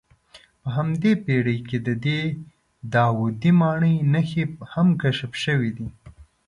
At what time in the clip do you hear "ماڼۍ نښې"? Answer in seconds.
3.61-4.43